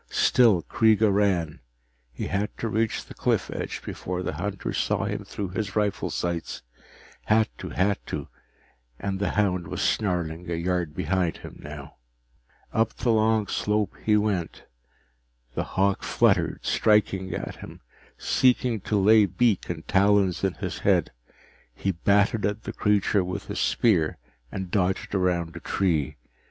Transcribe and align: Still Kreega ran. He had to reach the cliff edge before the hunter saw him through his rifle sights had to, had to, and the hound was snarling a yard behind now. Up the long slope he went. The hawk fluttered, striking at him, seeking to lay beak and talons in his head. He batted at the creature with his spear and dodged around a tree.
Still 0.09 0.63
Kreega 0.63 1.13
ran. 1.13 1.59
He 2.11 2.25
had 2.25 2.49
to 2.57 2.67
reach 2.67 3.05
the 3.05 3.13
cliff 3.13 3.51
edge 3.53 3.83
before 3.83 4.23
the 4.23 4.33
hunter 4.33 4.73
saw 4.73 5.03
him 5.05 5.23
through 5.23 5.49
his 5.49 5.75
rifle 5.75 6.09
sights 6.09 6.63
had 7.25 7.49
to, 7.59 7.69
had 7.69 8.03
to, 8.07 8.27
and 8.97 9.19
the 9.19 9.29
hound 9.33 9.67
was 9.67 9.79
snarling 9.83 10.49
a 10.49 10.55
yard 10.55 10.95
behind 10.95 11.39
now. 11.59 11.97
Up 12.73 12.95
the 12.95 13.11
long 13.11 13.45
slope 13.45 13.93
he 14.03 14.17
went. 14.17 14.63
The 15.53 15.63
hawk 15.77 16.01
fluttered, 16.01 16.61
striking 16.63 17.35
at 17.35 17.57
him, 17.57 17.81
seeking 18.17 18.79
to 18.79 18.97
lay 18.97 19.27
beak 19.27 19.69
and 19.69 19.87
talons 19.87 20.43
in 20.43 20.55
his 20.55 20.79
head. 20.79 21.11
He 21.75 21.91
batted 21.91 22.43
at 22.43 22.63
the 22.63 22.73
creature 22.73 23.23
with 23.23 23.45
his 23.49 23.59
spear 23.59 24.17
and 24.51 24.71
dodged 24.71 25.13
around 25.13 25.55
a 25.55 25.59
tree. 25.59 26.17